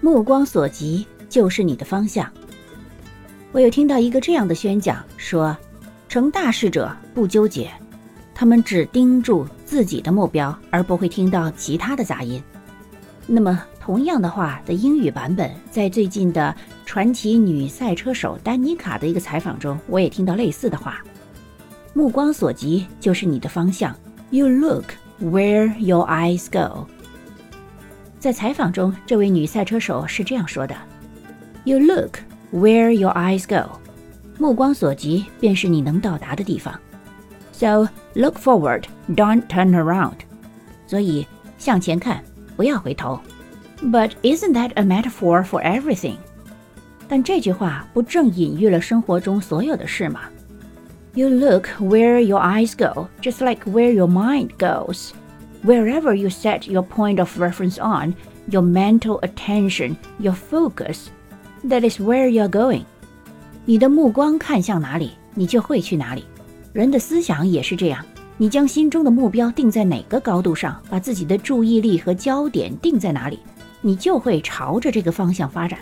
[0.00, 2.30] 目光所及就是你的方向。
[3.52, 5.56] 我有听到一个这样的宣讲，说，
[6.08, 7.70] 成大事者不纠结，
[8.34, 12.42] 他们只盯住自己的目标，而不会听到其他的杂音。
[13.26, 16.54] 那么，同样的话的英语版本，在最近的
[16.84, 21.02] 传奇女赛车手丹妮卡的一个采访中，我也听到类似的话：
[21.92, 23.96] 目光所及就是你的方向。
[24.30, 24.86] You look
[25.22, 26.86] where your eyes go。
[28.23, 30.75] 在采访中，这位女赛车手是这样说的：“
[31.63, 32.19] You look
[32.53, 33.79] where your eyes go，
[34.37, 36.79] 目光所及便是你能到达的地方。
[37.51, 40.15] So look forward, don't turn around。
[40.87, 42.23] 所以向前看，
[42.55, 43.19] 不要回头。
[43.81, 46.17] But isn't that a metaphor for everything？
[47.07, 50.21] 但这句话不正隐喻了生活中所有的事吗？
[51.15, 55.09] You look where your eyes go, just like where your mind goes。
[55.63, 58.13] Wherever you set your point of reference on,
[58.49, 61.07] your mental attention, your focus,
[61.67, 62.83] that is where you're going.
[63.65, 66.23] 你的目光看向哪里，你就会去哪里。
[66.71, 68.03] 人的思想也是这样，
[68.37, 73.39] 你将心中的目标定在哪个高度上，把自己的注意力和焦点定在哪里，
[73.81, 75.77] 你就会朝着这个方向发展。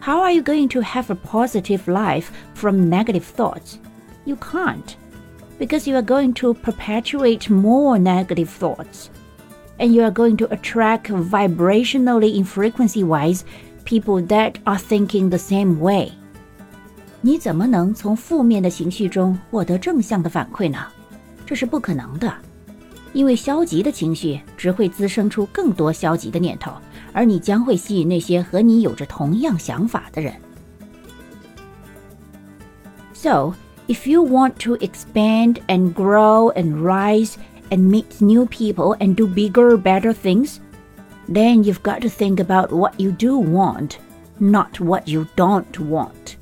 [0.00, 3.76] How are you going to have a positive life from negative thoughts?
[4.24, 4.94] You can't
[5.60, 9.08] because you are going to perpetuate more negative thoughts.
[9.78, 13.44] And you are going to attract vibrationally in frequency wise
[13.84, 16.12] people that are thinking the same way.
[17.20, 20.78] 你怎么能从负面的情绪中获得正向的反馈呢？
[21.44, 22.32] 这是不可能的，
[23.12, 26.72] 因为消极的情绪只会滋生出更多消极的念头，
[27.12, 30.32] 而你将会吸引那些和你有着同样想法的人。
[33.12, 33.54] So
[33.91, 37.35] if you want to expand and grow and rise
[37.71, 40.59] and meet new people and do bigger, better things,
[41.27, 43.97] then you've got to think about what you do want,
[44.39, 46.37] not what you don't want.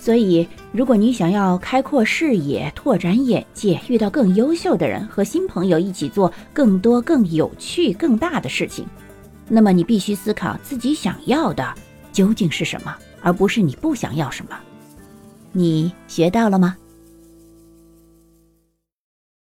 [0.00, 8.84] 所以，如果你想要开阔视野、拓展眼界，遇到更优秀的人，和新朋友一起做更多、更有趣、更大的事情，
[9.48, 11.64] 那么你必须思考自己想要的
[12.12, 14.56] 究竟是什么，而不是你不想要什么。
[15.56, 16.76] 你学到了吗？